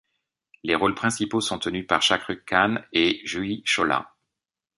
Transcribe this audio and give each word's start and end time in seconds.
Les 0.63 0.73
rôles 0.73 0.95
principaux 0.95 1.41
sont 1.41 1.59
tenus 1.59 1.85
par 1.85 2.01
Shahrukh 2.01 2.43
Khan 2.45 2.81
et 2.91 3.21
Juhi 3.23 3.61
Chawla. 3.65 4.15